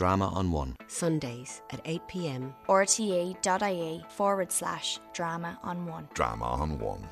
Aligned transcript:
Drama 0.00 0.28
on 0.28 0.50
One. 0.50 0.76
Sundays 0.86 1.60
at 1.74 1.82
8 1.84 2.00
pm. 2.08 2.54
rte.ie 2.66 4.02
forward 4.08 4.50
slash 4.50 4.98
drama 5.12 5.58
on 5.62 5.84
one. 5.84 6.08
Drama 6.14 6.46
on 6.46 6.78
One. 6.78 7.06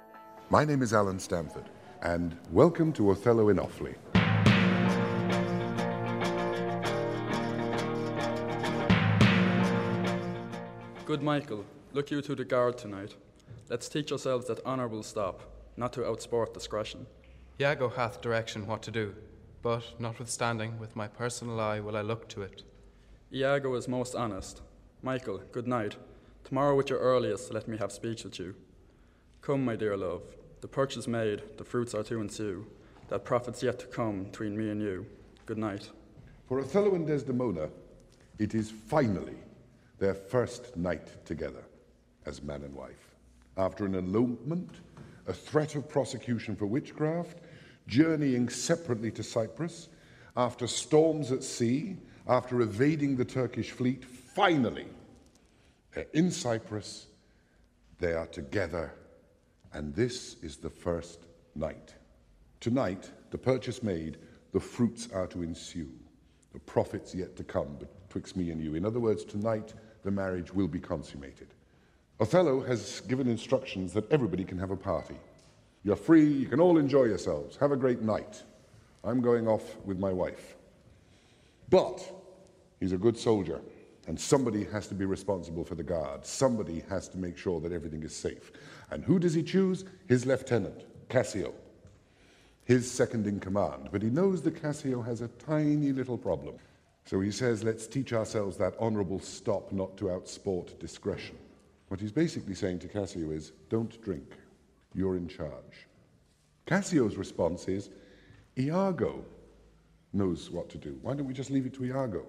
My 0.49 0.65
name 0.65 0.81
is 0.81 0.95
Alan 0.95 1.19
Stanford, 1.19 1.69
and 2.01 2.35
welcome 2.51 2.95
to 2.95 3.11
Othello 3.11 3.51
in 3.51 3.59
Offaly. 3.59 3.95
Good 11.05 11.23
Michael, 11.23 11.67
look 11.93 12.11
you 12.11 12.23
to 12.23 12.35
the 12.35 12.47
guard 12.47 12.79
tonight. 12.79 13.15
Let's 13.69 13.91
teach 13.91 14.13
ourselves 14.13 14.47
that 14.47 14.65
honour 14.65 14.89
will 14.89 15.03
stop, 15.03 15.43
not 15.77 15.93
to 15.93 16.01
outsport 16.01 16.55
discretion. 16.55 17.07
Iago 17.61 17.91
hath 17.91 18.23
direction 18.23 18.67
what 18.67 18.81
to 18.85 18.91
do, 18.91 19.15
but 19.61 19.85
notwithstanding, 19.99 20.79
with 20.79 20.97
my 20.97 21.07
personal 21.07 21.61
eye 21.61 21.81
will 21.81 21.95
I 21.95 22.01
look 22.01 22.27
to 22.31 22.41
it. 22.41 22.63
Iago 23.31 23.75
is 23.75 23.87
most 23.87 24.15
honest. 24.15 24.63
Michael, 25.03 25.43
good 25.53 25.67
night. 25.67 25.97
Tomorrow 26.45 26.81
at 26.81 26.89
your 26.89 26.99
earliest, 26.99 27.53
let 27.53 27.69
me 27.69 27.77
have 27.77 27.93
speech 27.93 28.25
with 28.25 28.39
you. 28.39 28.55
Come, 29.43 29.67
my 29.67 29.77
dear 29.77 29.99
love. 29.99 30.23
The 30.63 30.69
purchase 30.69 31.07
made, 31.07 31.43
the 31.59 31.65
fruits 31.65 31.95
are 31.95 32.03
to 32.05 32.23
ensue. 32.23 32.67
That 33.09 33.27
profit's 33.27 33.63
yet 33.63 33.79
to 33.81 33.87
come 33.87 34.25
between 34.25 34.57
me 34.57 34.71
and 34.71 34.81
you. 34.81 35.05
Good 35.45 35.59
night. 35.59 35.91
For 36.49 36.59
Othello 36.59 36.95
and 36.95 37.07
Desdemona, 37.07 37.69
it 38.39 38.55
is 38.55 38.71
finally 38.71 39.37
their 39.99 40.15
first 40.15 40.75
night 40.75 41.27
together 41.27 41.65
as 42.25 42.43
man 42.43 42.63
and 42.63 42.75
wife. 42.75 43.15
After 43.59 43.85
an 43.85 43.95
elopement, 43.95 44.71
a 45.27 45.35
threat 45.35 45.75
of 45.75 45.87
prosecution 45.87 46.57
for 46.57 46.65
witchcraft, 46.65 47.41
journeying 47.87 48.49
separately 48.49 49.11
to 49.11 49.23
Cyprus, 49.23 49.89
after 50.35 50.67
storms 50.67 51.31
at 51.31 51.43
sea, 51.43 51.99
after 52.29 52.61
evading 52.61 53.17
the 53.17 53.25
Turkish 53.25 53.71
fleet, 53.71 54.05
finally, 54.05 54.87
they're 55.95 56.07
in 56.13 56.31
Cyprus, 56.31 57.07
they 57.99 58.13
are 58.13 58.27
together, 58.27 58.93
and 59.73 59.95
this 59.95 60.37
is 60.43 60.59
the 60.59 60.71
first 60.71 61.21
night. 61.55 61.95
Tonight, 62.61 63.11
the 63.31 63.39
purchase 63.39 63.83
made, 63.83 64.19
the 64.53 64.61
fruits 64.61 65.09
are 65.13 65.27
to 65.29 65.43
ensue, 65.43 65.91
the 66.53 66.59
profits 66.61 67.15
yet 67.15 67.35
to 67.37 67.45
come 67.45 67.77
betwixt 67.77 68.37
me 68.37 68.51
and 68.51 68.63
you. 68.63 68.75
In 68.75 68.85
other 68.85 69.01
words, 69.01 69.25
tonight, 69.25 69.73
the 70.05 70.11
marriage 70.11 70.53
will 70.53 70.69
be 70.69 70.81
consummated. 70.81 71.49
Othello 72.21 72.61
has 72.61 73.01
given 73.01 73.29
instructions 73.29 73.93
that 73.95 74.11
everybody 74.13 74.45
can 74.45 74.59
have 74.59 74.71
a 74.71 74.77
party. 74.77 75.17
You're 75.83 75.97
free, 75.97 76.27
you 76.27 76.47
can 76.47 76.61
all 76.61 76.77
enjoy 76.77 77.05
yourselves, 77.05 77.57
have 77.57 77.73
a 77.73 77.77
great 77.77 78.03
night. 78.03 78.43
I'm 79.03 79.23
going 79.23 79.49
off 79.49 79.77
with 79.85 79.99
my 79.99 80.13
wife. 80.13 80.57
But 81.71 82.18
he's 82.81 82.93
a 82.93 82.99
good 82.99 83.19
soldier, 83.19 83.61
and 84.07 84.19
somebody 84.19 84.65
has 84.65 84.87
to 84.89 84.95
be 84.95 85.05
responsible 85.05 85.65
for 85.65 85.75
the 85.75 85.83
guard. 85.83 86.25
Somebody 86.25 86.83
has 86.89 87.09
to 87.09 87.19
make 87.19 87.37
sure 87.37 87.61
that 87.61 87.73
everything 87.73 88.03
is 88.03 88.17
safe. 88.17 88.53
And 88.91 89.05
who 89.05 89.19
does 89.19 89.35
he 89.35 89.43
choose? 89.43 89.85
His 90.07 90.25
lieutenant, 90.25 90.85
Cassio, 91.09 91.53
his 92.65 92.91
second 92.91 93.27
in 93.27 93.41
command. 93.41 93.89
But 93.93 94.03
he 94.03 94.09
knows 94.09 94.43
that 94.43 94.63
Cassio 94.63 95.03
has 95.03 95.21
a 95.21 95.29
tiny 95.29 95.93
little 95.93 96.19
problem. 96.19 96.55
So 97.05 97.21
he 97.21 97.31
says, 97.31 97.65
let's 97.65 97.87
teach 97.87 98.13
ourselves 98.13 98.57
that 98.59 98.75
honorable 98.79 99.21
stop 99.21 99.73
not 99.73 99.97
to 99.97 100.07
outsport 100.07 100.79
discretion. 100.79 101.37
What 101.89 102.01
he's 102.01 102.13
basically 102.13 102.55
saying 102.55 102.81
to 102.81 102.89
Cassio 102.89 103.31
is, 103.31 103.53
don't 103.71 104.01
drink. 104.03 104.35
You're 104.95 105.17
in 105.17 105.29
charge. 105.29 105.87
Cassio's 106.67 107.17
response 107.17 107.67
is, 107.69 107.89
Iago 108.59 109.25
knows 110.13 110.51
what 110.51 110.69
to 110.69 110.79
do. 110.79 110.99
Why 111.01 111.15
don't 111.15 111.27
we 111.27 111.33
just 111.33 111.51
leave 111.51 111.65
it 111.65 111.75
to 111.75 111.85
Iago? 111.87 112.27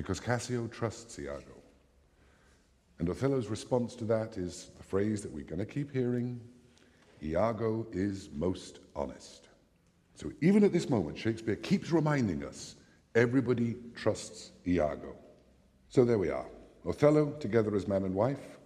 Because 0.00 0.18
Cassio 0.18 0.66
trusts 0.68 1.18
Iago. 1.18 1.60
And 2.98 3.10
Othello's 3.10 3.48
response 3.48 3.94
to 3.96 4.06
that 4.06 4.38
is 4.38 4.70
the 4.78 4.82
phrase 4.82 5.20
that 5.20 5.30
we're 5.30 5.44
going 5.44 5.58
to 5.58 5.66
keep 5.66 5.92
hearing 5.92 6.40
Iago 7.22 7.86
is 7.92 8.30
most 8.34 8.78
honest. 8.96 9.48
So 10.14 10.32
even 10.40 10.64
at 10.64 10.72
this 10.72 10.88
moment, 10.88 11.18
Shakespeare 11.18 11.54
keeps 11.54 11.92
reminding 11.92 12.42
us 12.46 12.76
everybody 13.14 13.76
trusts 13.94 14.52
Iago. 14.66 15.14
So 15.90 16.06
there 16.06 16.18
we 16.18 16.30
are 16.30 16.46
Othello 16.88 17.32
together 17.32 17.76
as 17.76 17.86
man 17.86 18.04
and 18.04 18.14
wife, 18.14 18.56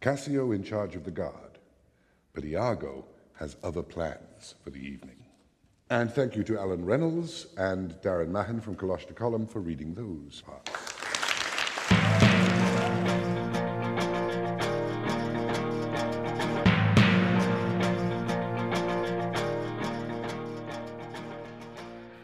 Cassio 0.00 0.52
in 0.52 0.64
charge 0.64 0.96
of 0.96 1.04
the 1.04 1.10
guard, 1.10 1.58
but 2.32 2.46
Iago 2.46 3.04
has 3.34 3.56
other 3.62 3.82
plans 3.82 4.54
for 4.64 4.70
the 4.70 4.80
evening. 4.80 5.11
And 5.92 6.10
thank 6.10 6.34
you 6.34 6.42
to 6.44 6.58
Alan 6.58 6.86
Reynolds 6.86 7.48
and 7.58 7.92
Darren 8.00 8.30
Mahan 8.30 8.62
from 8.62 8.76
Coláiste 8.76 9.12
Choilm 9.14 9.46
for 9.46 9.60
reading 9.60 9.92
those 9.92 10.40
parts. 10.40 10.70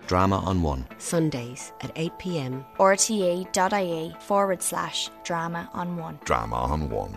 Drama 0.07 0.39
on 0.39 0.63
One. 0.63 0.87
Sundays 0.97 1.75
at 1.83 1.93
8 1.95 2.13
pm. 2.19 2.65
rte.ie 2.79 4.17
forward 4.21 4.63
slash 4.63 5.11
drama 5.25 5.69
on 5.75 5.99
one. 5.99 6.19
Drama 6.25 6.57
on 6.57 6.89
One. 6.89 7.15